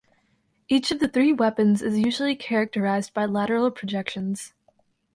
[0.67, 4.55] Each of the three weapons is usually characterized by lateral projections.